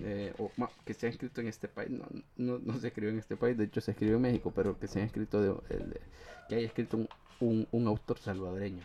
eh, 0.00 0.34
o 0.36 0.50
que 0.84 0.94
se 0.94 1.06
han 1.06 1.12
escrito 1.12 1.40
en 1.40 1.46
este 1.46 1.68
país, 1.68 1.90
no, 1.90 2.58
no, 2.58 2.80
se 2.80 2.88
escribió 2.88 3.12
en 3.12 3.20
este 3.20 3.36
país, 3.36 3.56
de 3.56 3.66
hecho 3.66 3.80
se 3.80 3.92
escribió 3.92 4.16
en 4.16 4.22
México, 4.22 4.52
pero 4.52 4.76
que 4.80 4.88
se 4.88 4.98
han 4.98 5.06
escrito, 5.06 5.40
de, 5.40 6.00
que 6.48 6.56
haya 6.56 6.66
escrito 6.66 7.06
un, 7.38 7.68
un, 7.70 7.86
autor 7.86 8.18
salvadoreño. 8.18 8.82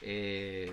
Eh, 0.00 0.72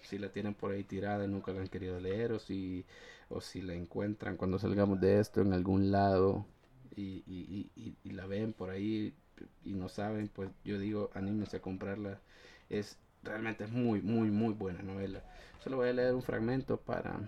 si 0.00 0.16
la 0.16 0.30
tienen 0.30 0.54
por 0.54 0.72
ahí 0.72 0.82
tirada 0.82 1.26
y 1.26 1.28
nunca 1.28 1.52
la 1.52 1.60
han 1.60 1.68
querido 1.68 2.00
leer, 2.00 2.32
o 2.32 2.38
si 2.38 2.86
o 3.28 3.42
si 3.42 3.60
la 3.60 3.74
encuentran 3.74 4.38
cuando 4.38 4.58
salgamos 4.58 4.98
de 4.98 5.20
esto 5.20 5.42
en 5.42 5.52
algún 5.52 5.92
lado 5.92 6.46
y, 6.96 7.22
y 8.02 8.10
la 8.12 8.24
ven 8.24 8.54
por 8.54 8.70
ahí 8.70 9.12
y 9.62 9.74
no 9.74 9.90
saben, 9.90 10.28
pues 10.28 10.48
yo 10.64 10.78
digo, 10.78 11.10
anímense 11.12 11.58
a 11.58 11.60
comprarla. 11.60 12.18
Es 12.70 12.96
realmente 13.22 13.64
es 13.64 13.70
muy, 13.70 14.00
muy, 14.02 14.30
muy 14.30 14.54
buena 14.54 14.82
novela. 14.82 15.22
Solo 15.62 15.76
voy 15.76 15.88
a 15.90 15.92
leer 15.92 16.14
un 16.14 16.22
fragmento 16.22 16.78
para, 16.78 17.20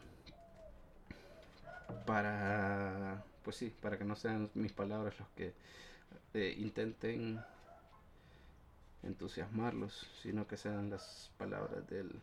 para, 2.07 3.23
pues 3.45 3.57
sí, 3.57 3.73
para 3.81 3.99
que 3.99 4.05
no 4.05 4.17
sean 4.17 4.51
mis 4.55 4.73
palabras 4.73 5.19
los 5.19 5.29
que 5.31 5.53
eh, 6.35 6.55
intenten 6.59 7.41
entusiasmarlos, 9.03 10.09
sino 10.23 10.47
que 10.47 10.57
sean 10.57 10.91
las 10.91 11.31
palabras 11.37 11.87
del 11.89 12.21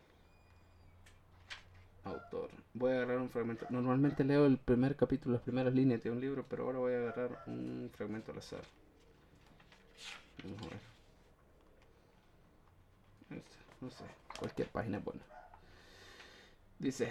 autor. 2.03 2.49
Voy 2.73 2.91
a 2.91 2.95
agarrar 2.95 3.19
un 3.19 3.29
fragmento. 3.29 3.65
Normalmente 3.69 4.23
leo 4.23 4.45
el 4.45 4.57
primer 4.57 4.95
capítulo, 4.95 5.33
las 5.33 5.43
primeras 5.43 5.73
líneas 5.73 6.03
de 6.03 6.11
un 6.11 6.19
libro, 6.19 6.45
pero 6.49 6.63
ahora 6.63 6.79
voy 6.79 6.93
a 6.93 6.97
agarrar 6.99 7.43
un 7.47 7.91
fragmento 7.93 8.31
al 8.31 8.39
azar. 8.39 8.63
Vamos 10.43 10.61
a 10.63 10.69
ver. 10.69 10.88
No 13.81 13.89
sé, 13.89 14.03
cualquier 14.37 14.67
página 14.69 14.97
es 14.97 15.03
buena. 15.03 15.21
Dice, 16.79 17.09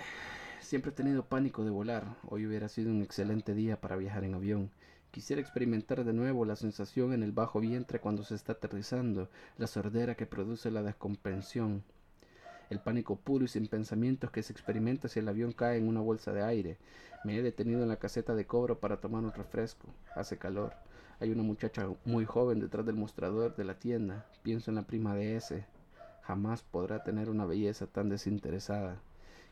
siempre 0.60 0.90
he 0.90 0.94
tenido 0.94 1.24
pánico 1.24 1.64
de 1.64 1.70
volar. 1.70 2.04
Hoy 2.28 2.46
hubiera 2.46 2.68
sido 2.68 2.90
un 2.90 3.02
excelente 3.02 3.54
día 3.54 3.80
para 3.80 3.96
viajar 3.96 4.24
en 4.24 4.34
avión. 4.34 4.70
Quisiera 5.10 5.40
experimentar 5.40 6.04
de 6.04 6.12
nuevo 6.12 6.44
la 6.44 6.56
sensación 6.56 7.12
en 7.12 7.22
el 7.22 7.32
bajo 7.32 7.60
vientre 7.60 8.00
cuando 8.00 8.24
se 8.24 8.34
está 8.34 8.52
aterrizando, 8.52 9.30
la 9.56 9.66
sordera 9.66 10.14
que 10.14 10.26
produce 10.26 10.70
la 10.70 10.82
descompensión 10.82 11.82
el 12.70 12.80
pánico 12.80 13.16
puro 13.16 13.44
y 13.44 13.48
sin 13.48 13.66
pensamientos 13.66 14.30
que 14.30 14.42
se 14.42 14.52
experimenta 14.52 15.08
si 15.08 15.20
el 15.20 15.28
avión 15.28 15.52
cae 15.52 15.78
en 15.78 15.88
una 15.88 16.00
bolsa 16.00 16.32
de 16.32 16.42
aire. 16.42 16.76
Me 17.24 17.36
he 17.36 17.42
detenido 17.42 17.82
en 17.82 17.88
la 17.88 17.96
caseta 17.96 18.34
de 18.34 18.46
cobro 18.46 18.78
para 18.78 19.00
tomar 19.00 19.24
un 19.24 19.32
refresco. 19.32 19.88
Hace 20.14 20.38
calor. 20.38 20.74
Hay 21.20 21.30
una 21.30 21.42
muchacha 21.42 21.88
muy 22.04 22.24
joven 22.24 22.60
detrás 22.60 22.86
del 22.86 22.96
mostrador 22.96 23.56
de 23.56 23.64
la 23.64 23.78
tienda. 23.78 24.26
Pienso 24.42 24.70
en 24.70 24.76
la 24.76 24.82
prima 24.82 25.14
de 25.14 25.36
ese. 25.36 25.64
Jamás 26.28 26.62
podrá 26.62 27.02
tener 27.02 27.30
una 27.30 27.46
belleza 27.46 27.86
tan 27.86 28.10
desinteresada. 28.10 29.00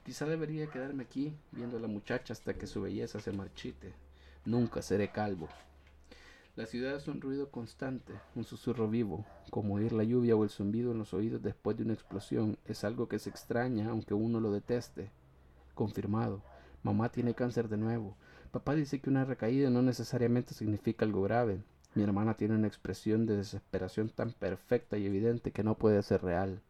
Quizá 0.05 0.27
debería 0.27 0.67
quedarme 0.67 1.05
aquí 1.05 1.33
viendo 1.51 1.79
a 1.79 1.81
la 1.81 1.89
muchacha 1.89 2.35
hasta 2.35 2.53
que 2.53 2.67
su 2.67 2.83
belleza 2.83 3.19
se 3.19 3.33
marchite. 3.33 3.95
Nunca 4.45 4.83
seré 4.83 5.11
calvo. 5.11 5.49
La 6.55 6.67
ciudad 6.67 6.95
es 6.95 7.09
un 7.09 7.23
ruido 7.23 7.51
constante, 7.51 8.13
un 8.35 8.45
susurro 8.45 8.89
vivo, 8.89 9.25
como 9.49 9.77
oír 9.77 9.95
la 9.95 10.05
lluvia 10.05 10.37
o 10.37 10.45
el 10.45 10.51
zumbido 10.51 10.93
en 10.93 10.99
los 10.99 11.15
oídos 11.15 11.41
después 11.41 11.79
de 11.79 11.85
una 11.85 11.95
explosión. 11.95 12.59
Es 12.67 12.85
algo 12.85 13.09
que 13.09 13.21
se 13.21 13.31
extraña 13.31 13.89
aunque 13.89 14.13
uno 14.13 14.39
lo 14.39 14.53
deteste. 14.53 15.11
Confirmado. 15.75 16.43
Mamá 16.83 17.09
tiene 17.09 17.33
cáncer 17.33 17.71
de 17.71 17.79
nuevo. 17.79 18.19
Papá 18.51 18.75
dice 18.75 19.01
que 19.01 19.09
una 19.09 19.25
recaída 19.25 19.71
no 19.71 19.81
necesariamente 19.81 20.53
significa 20.53 21.07
algo 21.07 21.23
grave. 21.23 21.63
Mi 21.97 22.03
hermana 22.03 22.35
tiene 22.37 22.55
una 22.55 22.67
expresión 22.67 23.25
de 23.25 23.39
desesperación 23.39 24.11
tan 24.11 24.31
perfecta 24.33 24.99
y 24.99 25.07
evidente 25.07 25.51
que 25.51 25.65
no 25.65 25.79
puede 25.79 26.03
ser 26.03 26.23
real. 26.23 26.61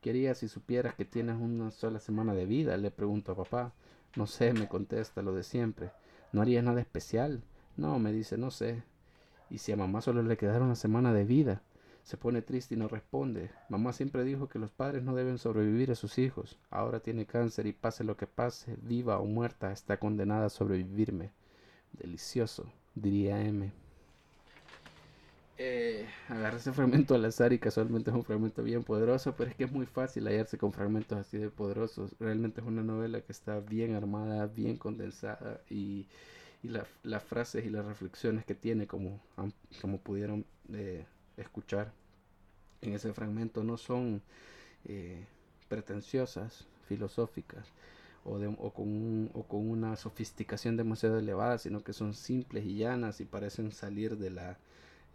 Quería 0.00 0.36
si 0.36 0.46
supieras 0.46 0.94
que 0.94 1.04
tienes 1.04 1.34
una 1.34 1.72
sola 1.72 1.98
semana 1.98 2.32
de 2.32 2.46
vida, 2.46 2.76
le 2.76 2.92
pregunto 2.92 3.32
a 3.32 3.36
papá. 3.36 3.72
No 4.14 4.28
sé, 4.28 4.52
me 4.52 4.68
contesta 4.68 5.20
lo 5.20 5.34
de 5.34 5.42
siempre. 5.42 5.90
¿No 6.32 6.42
harías 6.42 6.62
nada 6.62 6.80
especial? 6.80 7.42
No, 7.76 7.98
me 7.98 8.12
dice, 8.12 8.38
no 8.38 8.52
sé. 8.52 8.84
Y 9.50 9.58
si 9.58 9.72
a 9.72 9.76
mamá 9.76 10.00
solo 10.00 10.22
le 10.22 10.36
quedara 10.36 10.64
una 10.64 10.76
semana 10.76 11.12
de 11.12 11.24
vida, 11.24 11.62
se 12.04 12.16
pone 12.16 12.40
triste 12.40 12.76
y 12.76 12.78
no 12.78 12.86
responde. 12.86 13.50
Mamá 13.68 13.92
siempre 13.92 14.22
dijo 14.22 14.48
que 14.48 14.60
los 14.60 14.70
padres 14.70 15.02
no 15.02 15.16
deben 15.16 15.38
sobrevivir 15.38 15.90
a 15.90 15.96
sus 15.96 16.18
hijos. 16.18 16.56
Ahora 16.70 17.00
tiene 17.00 17.26
cáncer 17.26 17.66
y 17.66 17.72
pase 17.72 18.04
lo 18.04 18.16
que 18.16 18.28
pase, 18.28 18.76
viva 18.80 19.18
o 19.18 19.24
muerta, 19.24 19.72
está 19.72 19.96
condenada 19.96 20.46
a 20.46 20.50
sobrevivirme. 20.50 21.32
Delicioso, 21.94 22.70
diría 22.94 23.40
M. 23.40 23.72
Eh, 25.58 26.06
agarré 26.28 26.58
ese 26.58 26.72
fragmento 26.72 27.14
al 27.14 27.24
azar 27.24 27.52
y 27.52 27.58
casualmente 27.58 28.10
es 28.10 28.16
un 28.16 28.24
fragmento 28.24 28.62
bien 28.62 28.84
poderoso, 28.84 29.34
pero 29.36 29.50
es 29.50 29.56
que 29.56 29.64
es 29.64 29.72
muy 29.72 29.86
fácil 29.86 30.26
hallarse 30.26 30.58
con 30.58 30.72
fragmentos 30.72 31.18
así 31.18 31.38
de 31.38 31.50
poderosos. 31.50 32.14
Realmente 32.20 32.60
es 32.60 32.66
una 32.66 32.82
novela 32.82 33.20
que 33.22 33.32
está 33.32 33.60
bien 33.60 33.94
armada, 33.94 34.46
bien 34.46 34.76
condensada 34.76 35.60
y 35.70 36.06
y 36.62 36.70
las 37.04 37.22
frases 37.24 37.64
y 37.66 37.70
las 37.70 37.86
reflexiones 37.86 38.44
que 38.44 38.54
tiene, 38.54 38.86
como, 38.88 39.20
como 39.80 39.98
pudieron 40.00 40.44
eh, 40.72 41.06
escuchar 41.36 41.92
en 42.82 42.94
ese 42.94 43.12
fragmento, 43.12 43.64
no 43.64 43.76
son 43.76 44.22
eh, 44.86 45.24
pretenciosas, 45.68 46.66
filosóficas, 46.88 47.66
o, 48.24 48.38
de, 48.38 48.48
o, 48.48 48.70
con 48.72 49.30
o, 49.34 49.44
con 49.44 49.70
una 49.70 49.96
sofisticación 49.96 50.76
demasiado 50.76 51.18
elevada, 51.18 51.58
sino 51.58 51.82
que 51.84 51.92
son 51.92 52.14
simples 52.14 52.64
y 52.66 52.76
llanas 52.78 53.20
y 53.20 53.24
parecen 53.24 53.72
salir 53.72 54.16
de 54.18 54.30
la, 54.30 54.58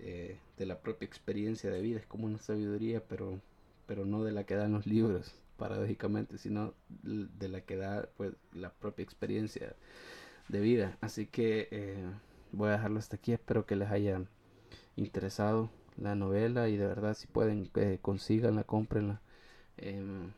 eh, 0.04 0.38
de 0.58 0.66
la 0.66 0.80
propia 0.80 1.06
experiencia 1.06 1.70
de 1.70 1.82
vida. 1.82 2.00
Es 2.00 2.08
como 2.08 2.26
una 2.26 2.40
sabiduría, 2.40 3.04
pero, 3.08 3.40
pero 3.88 4.06
no 4.06 4.24
de 4.24 4.32
la 4.32 4.46
que 4.46 4.56
dan 4.56 4.74
los 4.74 4.88
libros, 4.88 5.34
paradójicamente, 5.58 6.38
sino 6.38 6.74
de 7.04 7.50
la 7.50 7.62
que 7.62 7.76
da 7.76 8.10
pues, 8.18 8.34
la 8.54 8.72
propia 8.72 9.04
experiencia 9.04 9.76
de 10.50 10.60
vida. 10.60 10.98
Así 11.02 11.28
que 11.28 11.68
eh, 11.72 12.04
voy 12.52 12.70
a 12.70 12.74
dejarlo 12.74 13.00
hasta 13.00 13.16
aquí. 13.18 13.32
Espero 13.32 13.66
que 13.66 13.76
les 13.76 13.90
haya 13.90 14.22
interesado 14.96 15.70
la 15.98 16.16
novela 16.16 16.70
y 16.70 16.78
de 16.78 16.88
verdad 16.88 17.14
si 17.14 17.28
pueden 17.28 17.70
eh, 17.76 18.00
consiganla, 18.02 18.64
cómprenla. 18.64 19.22
Em, 19.78 20.32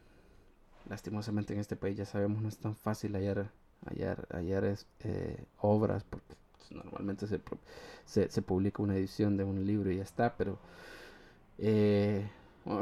lastimosamente 0.90 1.54
en 1.54 1.60
este 1.60 1.76
país 1.76 1.98
ya 1.98 2.06
sabemos 2.06 2.42
no 2.42 2.50
es 2.50 2.58
tan 2.58 2.76
fácil 2.76 3.16
hallar, 3.16 3.52
hallar, 3.86 4.28
hallar 4.32 4.78
eh, 5.00 5.46
obras 5.58 6.04
porque 6.04 6.36
pues, 6.70 6.84
normalmente 6.84 7.28
se, 7.28 8.30
se, 8.30 8.42
publica 8.42 8.84
una 8.84 8.96
edición 8.96 9.38
de 9.38 9.44
un 9.44 9.66
libro 9.66 9.92
y 9.92 9.98
ya 9.98 10.04
está, 10.04 10.36
pero 10.36 10.58
eh, 11.58 12.28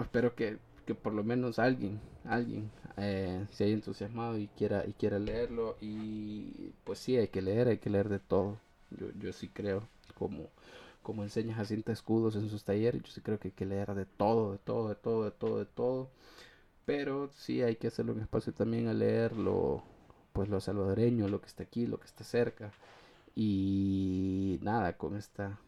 espero 0.02 0.36
que, 0.36 0.58
que, 0.86 0.96
por 0.96 1.14
lo 1.14 1.24
menos 1.24 1.60
alguien, 1.60 2.00
alguien 2.26 2.72
eh, 2.98 3.46
se 3.52 3.66
haya 3.66 3.74
entusiasmado 3.74 4.38
y 4.38 4.48
quiera, 4.48 4.86
y 4.88 4.94
quiera 4.94 5.20
leerlo. 5.20 5.78
Y 5.82 6.74
pues 6.84 7.00
sí, 7.00 7.18
hay 7.18 7.30
que 7.30 7.42
leer, 7.42 7.68
hay 7.68 7.78
que 7.78 7.90
leer 7.90 8.10
de 8.10 8.20
todo, 8.20 8.58
yo, 8.92 9.08
yo 9.20 9.34
sí 9.34 9.50
creo, 9.50 9.88
como 10.18 10.50
como 11.02 11.24
enseña 11.24 11.56
Jacinta 11.56 11.92
Escudos 11.92 12.36
en 12.36 12.50
sus 12.50 12.64
talleres, 12.64 13.02
yo 13.04 13.12
sí 13.12 13.22
creo 13.22 13.40
que 13.40 13.50
hay 13.50 13.54
que 13.54 13.66
leer 13.66 13.94
de 13.96 14.06
todo, 14.06 14.52
de 14.54 14.60
todo, 14.60 14.90
de 14.90 14.96
todo, 14.96 15.26
de 15.26 15.32
todo, 15.32 15.60
de 15.60 15.66
todo. 15.66 16.10
Pero 16.86 17.30
sí 17.30 17.62
hay 17.64 17.76
que 17.76 17.88
hacerlo 17.88 18.14
en 18.14 18.22
espacio 18.22 18.54
también 18.54 18.88
a 18.88 18.94
leer 18.94 19.36
lo, 19.36 19.84
pues 20.34 20.50
lo 20.50 20.60
salvadoreño, 20.60 21.28
lo 21.28 21.42
que 21.42 21.48
está 21.48 21.64
aquí, 21.64 21.88
lo 21.88 22.00
que 22.00 22.08
está 22.08 22.24
cerca. 22.24 22.72
Y 23.36 24.60
nada, 24.62 24.98
con 24.98 25.16
esta 25.16 25.60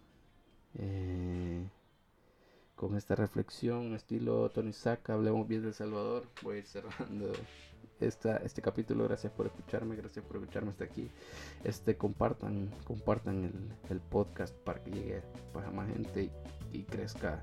eh, 0.75 1.67
con 2.75 2.97
esta 2.97 3.15
reflexión 3.15 3.93
estilo 3.93 4.49
Tony 4.49 4.73
Saca, 4.73 5.13
hablemos 5.13 5.47
bien 5.47 5.61
del 5.61 5.73
Salvador. 5.73 6.25
Voy 6.41 6.57
a 6.57 6.59
ir 6.59 6.65
cerrando 6.65 7.31
esta, 7.99 8.37
este 8.37 8.61
capítulo. 8.61 9.05
Gracias 9.05 9.31
por 9.31 9.45
escucharme, 9.45 9.95
gracias 9.95 10.25
por 10.25 10.37
escucharme 10.37 10.71
hasta 10.71 10.85
aquí. 10.85 11.09
Este 11.63 11.95
compartan, 11.95 12.69
compartan 12.83 13.45
el, 13.45 13.91
el 13.91 14.01
podcast 14.01 14.55
para 14.59 14.83
que 14.83 14.91
llegue 14.91 15.21
pues, 15.53 15.65
a 15.65 15.71
más 15.71 15.87
gente 15.87 16.29
y 16.73 16.83
crezca 16.83 17.41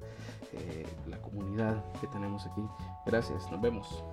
eh, 0.52 0.86
la 1.06 1.20
comunidad 1.22 1.82
que 2.00 2.06
tenemos 2.08 2.46
aquí. 2.46 2.62
Gracias, 3.06 3.50
nos 3.50 3.60
vemos. 3.60 4.04